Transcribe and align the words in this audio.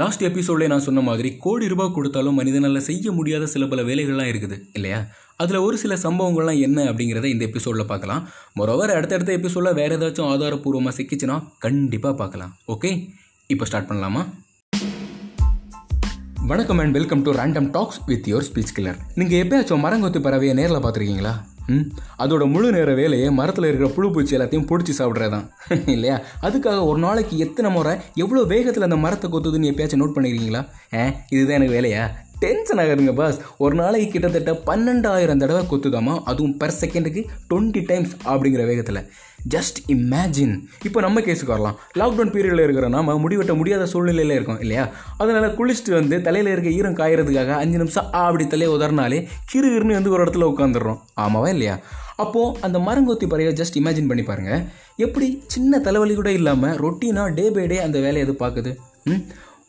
Last 0.00 0.22
எபிசோட்லேயே 0.22 0.66
நான் 0.66 0.84
சொன்ன 0.86 1.00
மாதிரி 1.00 1.36
கோடி 1.44 1.68
ரூபாய் 1.68 1.92
கொடுத்தாலும் 1.94 2.34
மனிதனால் 2.34 2.80
செய்ய 2.80 3.12
முடியாத 3.12 3.46
சில 3.46 3.66
பல 3.66 3.82
வேலைகள்லாம் 3.82 4.30
இருக்குது 4.32 4.56
இல்லையா? 4.72 4.98
அதில் 5.36 5.56
ஒரு 5.56 5.78
சில 5.78 5.94
சம்பவங்கள்லாம் 5.94 6.60
என்ன 6.60 6.84
அப்படிங்கிறத 6.84 7.24
இந்த 7.24 7.44
எபிசோடில் 7.44 7.86
பார்க்கலாம். 7.86 8.22
மொரோவர் 8.58 8.94
அடுத்தடுத்த 8.96 9.32
எபிசோடில் 9.32 9.74
வேறு 9.74 9.96
ஏதாச்சும் 9.98 10.28
ஆதாரப்பூர்வமாக 10.32 10.94
சிக்கிச்சுன்னா 10.98 11.36
கண்டிப்பாக 11.58 12.14
பார்க்கலாம். 12.14 12.52
ஓகே 12.66 12.90
இப்போ 13.46 13.64
ஸ்டார்ட் 13.64 13.90
பண்ணலாமா? 13.90 14.22
வணக்கம் 16.46 16.78
and 16.78 16.92
welcome 16.92 17.22
to 17.22 17.32
random 17.32 17.70
talks 17.70 18.00
with 18.06 18.28
your 18.32 18.48
speech 18.48 18.74
killer 18.76 18.98
நீங்கள் 19.14 19.40
எப்பயாச்சும் 19.42 19.84
மரங்கொத்து 19.86 20.20
பறவையை 20.26 20.52
நேரில் 20.52 20.82
பார்த்துருக்கீங்களா? 20.84 21.34
அதோட 22.18 22.50
முழு 22.50 22.72
நேர 22.72 22.94
வேலையை 22.94 23.30
மரத்தில் 23.30 23.64
இருக்கிற 23.64 23.90
புழு 23.90 24.10
பூச்சி 24.10 24.36
எல்லாத்தையும் 24.36 24.68
பிடிச்சி 24.68 24.92
சாப்பிட்றதான் 24.98 25.46
இல்லையா? 25.86 26.16
அதுக்காக 26.42 26.84
ஒரு 26.84 26.98
நாளைக்கு 26.98 27.38
எத்தனை 27.38 27.70
முறை 27.70 27.92
எவ்வளோ 28.14 28.42
வேகத்தில் 28.44 28.82
அந்த 28.82 28.96
மரத்தை 28.96 29.30
கொத்துதுன்னு 29.30 29.70
எப்பயாச்சும் 29.70 30.02
நோட் 30.02 30.16
பண்ணிக்கிறீங்களா? 30.16 30.62
ஏ 30.94 31.04
இதுதான் 31.28 31.56
எனக்கு 31.56 31.76
வேலையா? 31.78 32.04
டென்ஷன் 32.42 32.80
ஆகாதுங்க 32.82 33.12
பாஸ் 33.14 33.38
ஒரு 33.58 33.74
நாளைக்கு 33.74 34.08
கிட்டத்தட்ட 34.10 34.52
பன்னெண்டாயிரம் 34.66 35.40
தடவை 35.42 35.62
கொத்துதாமா? 35.64 36.14
அதுவும் 36.24 36.56
பெர் 36.56 36.76
செகண்டுக்கு 36.80 37.20
டுவெண்ட்டி 37.50 37.82
டைம்ஸ் 37.86 38.12
அப்படிங்கிற 38.24 38.64
வேகத்தில். 38.66 39.00
ஜஸ்ட் 39.48 39.78
இமேஜின் 39.88 40.54
இப்போ 40.84 41.00
நம்ம 41.00 41.20
கேஸுக்கு 41.20 41.54
வரலாம். 41.54 41.76
லாக்டவுன் 41.94 42.32
பீரியடில் 42.34 42.64
இருக்கிற 42.64 42.88
நாம 42.88 43.16
முடிவெட்ட 43.18 43.54
முடியாத 43.54 43.86
சூழ்நிலையில் 43.86 44.36
இருக்கோம் 44.36 44.60
இல்லையா? 44.60 44.84
அதனால் 45.18 45.54
குளிச்சுட்டு 45.54 45.92
வந்து 45.92 46.16
தலையில் 46.20 46.52
இருக்க 46.52 46.70
ஈரம் 46.78 46.98
காயறதுக்காக 47.00 47.54
அஞ்சு 47.58 47.78
நிமிஷம் 47.78 48.08
ஆ 48.14 48.22
அப்படி 48.26 48.46
தலையை 48.46 48.70
உதறினாலே 48.74 49.20
கிருகிருன்னு 49.52 49.98
வந்து 49.98 50.10
ஒரு 50.10 50.22
இடத்துல 50.24 50.48
உட்காந்துடுறோம் 50.52 51.00
ஆமாவா 51.20 51.48
இல்லையா? 51.48 51.76
அப்போது 52.16 52.54
அந்த 52.60 52.78
மரங்கொத்தி 52.80 53.26
பறவை 53.26 53.52
ஜஸ்ட் 53.54 53.76
இமேஜின் 53.76 54.08
பண்ணி 54.08 54.22
பாருங்கள் 54.22 54.62
எப்படி 54.98 55.26
சின்ன 55.46 55.78
தலைவலி 55.78 56.14
கூட 56.14 56.30
இல்லாமல் 56.32 56.78
ரொட்டீனாக 56.78 57.34
டே 57.34 57.50
பை 57.50 57.66
டே 57.66 57.78
அந்த 57.78 57.98
வேலையை 57.98 58.24
எது 58.26 58.34
பார்க்குது 58.40 58.70
ம்? 59.06 59.20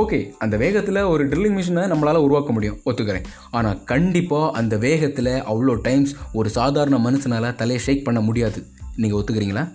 ஓகே 0.00 0.32
அந்த 0.38 0.56
வேகத்தில் 0.56 1.00
ஒரு 1.02 1.28
ட்ரில்லிங் 1.28 1.56
மிஷினை 1.56 1.82
நம்மளால் 1.90 2.16
உருவாக்க 2.16 2.52
முடியும். 2.52 2.78
ஒத்துக்கிறேன். 2.84 3.26
ஆனால் 3.50 3.84
கண்டிப்பாக 3.84 4.58
அந்த 4.58 4.76
வேகத்தில் 4.76 5.26
அவ்வளோ 5.26 5.74
டைம்ஸ் 5.80 6.14
ஒரு 6.32 6.48
சாதாரண 6.48 6.96
மனுஷனால் 6.96 7.54
தலையை 7.54 7.84
ஷேக் 7.84 8.04
பண்ண 8.04 8.20
முடியாது. 8.20 8.66
நீங்கள் 8.96 9.20
ஒத்துக்கிறீங்களா? 9.20 9.72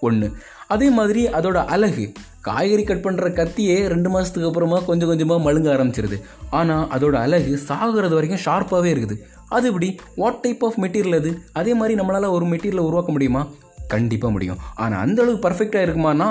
ஒன்று 0.00 0.32
அதே 0.68 0.90
மாதிரி 0.90 1.26
அதோட 1.26 1.64
அழகு 1.66 2.12
காய்கறி 2.40 2.84
கட் 2.84 3.04
பண்ணுற 3.04 3.26
கத்தியே 3.38 3.86
ரெண்டு 3.86 4.10
மாதத்துக்கு 4.10 4.48
அப்புறமா 4.48 4.78
கொஞ்சம் 4.78 5.08
கொஞ்சமாக 5.08 5.52
மழுங்க 5.52 5.68
ஆரம்பிச்சிருது. 5.74 6.20
ஆனால் 6.50 6.86
அதோட 6.86 7.12
அழகு 7.12 7.60
சாகுறது 7.68 8.14
வரைக்கும் 8.14 8.44
ஷார்ப்பாகவே 8.44 8.90
இருக்குது. 8.94 9.16
அது 9.48 9.66
இப்படி 9.66 9.96
வாட் 10.16 10.40
டைப் 10.40 10.64
ஆஃப் 10.64 10.78
மெட்டீரியல் 10.82 11.16
அது? 11.16 11.42
அதே 11.52 11.74
மாதிரி 11.74 12.00
நம்மளால் 12.00 12.30
ஒரு 12.30 12.46
மெட்டீரியலை 12.46 12.86
உருவாக்க 12.88 13.12
முடியுமா? 13.12 13.48
கண்டிப்பாக 13.94 14.32
முடியும். 14.34 14.60
ஆனால் 14.84 15.02
அந்தளவுக்கு 15.04 15.46
பர்ஃபெக்டாக 15.46 15.86
இருக்குமானா 15.86 16.28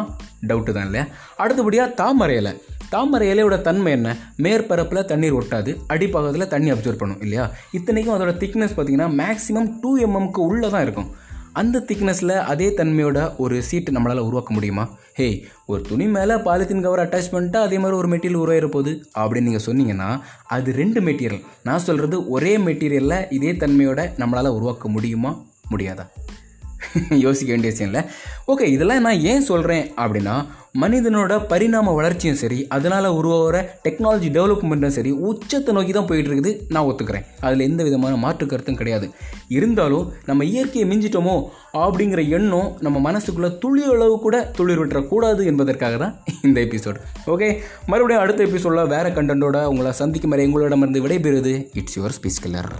டவுட்டு 0.50 0.73
தான் 0.78 0.88
இல்லையா? 0.90 1.06
அடுத்தபடியாக 1.44 1.95
தாமரை 2.02 2.38
இலை. 2.42 2.54
தாமரை 2.94 3.26
இலையோட 3.34 3.58
தன்மை 3.67 3.92
என்ன? 3.98 4.09
மேற்பரப்பில் 4.45 5.08
தண்ணீர் 5.12 5.38
ஒட்டாது 5.40 5.73
அடிப்பாகத்தில் 5.94 6.52
தண்ணி 6.54 6.72
அப்சர்வ் 6.72 7.02
பண்ணும் 7.02 7.22
இல்லையா? 7.26 7.45
இத்தனைக்கும் 7.80 8.16
அதோட 8.16 8.32
திக்னஸ் 8.44 8.78
பார்த்தீங்கன்னா 8.78 9.09
மேக்ஸிமம் 9.22 9.70
டூ 9.82 9.92
எம்எம்க்கு 10.08 10.42
உள்ளே 10.52 10.70
தான் 10.76 10.86
இருக்கும். 10.88 11.09
அந்த 11.59 11.78
திக்னஸில் 11.89 12.34
அதே 12.52 12.67
தன்மையோட 12.80 13.22
ஒரு 13.44 13.56
சீட்டு 13.70 13.92
நம்மளால் 13.95 14.26
உருவாக்க 14.28 14.52
முடியுமா? 14.58 14.84
ஹேய் 15.17 15.38
ஒரு 15.72 15.82
துணி 15.89 16.06
மேலே 16.16 16.36
பாலித்தீன் 16.48 16.86
கவர் 16.86 17.04
அட்டாச் 17.04 17.32
பண்ணிட்டா 17.34 17.59
அதே 17.67 17.78
மாதிரி 17.84 17.98
ஒரு 18.02 18.09
மெட்டீரியல் 18.14 18.44
உருவாயிர 18.44 18.67
போகுது. 18.67 18.94
அப்படின்னு 19.22 19.48
நீங்கள் 19.50 19.66
சொன்னீங்கன்னா 19.66 20.09
அது 20.56 20.72
ரெண்டு 20.82 21.02
மெட்டீரியல் 21.02 21.44
நான் 21.67 21.86
சொல்கிறது 21.88 22.20
ஒரே 22.36 22.54
மெட்டீரியலில் 22.67 23.28
இதே 23.38 23.54
தன்மையோட 23.64 24.09
நம்மளால் 24.22 24.56
உருவாக்க 24.58 24.94
முடியுமா? 24.95 25.34
முடியாதா? 25.73 26.06
யோசிக்க 27.25 27.50
வேண்டிய 27.53 27.72
விஷயம் 27.72 27.89
இல்லை. 27.92 28.02
ஓகே 28.52 28.66
இதெல்லாம் 28.75 29.06
நான் 29.08 29.23
ஏன் 29.31 29.47
சொல்கிறேன் 29.52 29.86
அப்படின்னா 30.02 30.36
மனிதனோட 30.81 31.33
பரிணாம 31.52 31.94
வளர்ச்சியும் 31.98 32.39
சரி 32.42 32.58
அதனால் 32.75 33.08
உருவாகிற 33.17 33.58
டெக்னாலஜி 33.86 34.30
டெவலப்மெண்ட்டும் 34.38 34.95
சரி 34.98 35.11
உச்சத்தை 35.30 35.72
நோக்கி 35.78 35.94
தான் 35.94 36.08
போயிட்டு 36.09 36.30
இருக்குது 36.31 36.52
நான் 36.75 36.88
ஒத்துக்கிறேன். 36.89 37.25
அதில் 37.45 37.66
எந்த 37.67 37.81
விதமான 37.88 38.14
மாற்று 38.25 38.45
கருத்தும் 38.45 38.80
கிடையாது. 38.81 39.08
இருந்தாலும் 39.58 40.06
நம்ம 40.30 40.48
இயற்கையை 40.52 40.86
மிஞ்சிட்டோமோ 40.92 41.36
அப்படிங்கிற 41.82 42.23
எண்ணம் 42.38 42.71
நம்ம 42.88 42.98
மனசுக்குள்ளே 43.08 43.52
துளி 43.66 43.83
அளவு 43.93 44.16
கூட 44.26 44.39
துளிர் 44.58 44.82
விட்டுறக்கூடாது 44.83 45.43
என்பதற்காக 45.52 45.98
தான் 45.98 46.16
இந்த 46.48 46.58
எபிசோட் 46.67 46.99
ஓகே 47.36 47.49
மறுபடியும் 47.92 48.23
அடுத்த 48.23 48.49
எபிசோடில் 48.49 48.92
வேறு 48.95 49.11
கண்டென்ட்டோட 49.20 49.60
உங்களை 49.66 49.93
சந்திக்கும் 50.04 50.36
வரை 50.36 50.45
எங்களிடமிருந்து 50.49 51.05
விடைபெறுது 51.08 51.55
இட்ஸ் 51.82 51.98
யுவர் 51.99 52.17
ஸ்பீஸ் 52.20 52.43
கில்லர் 52.45 52.71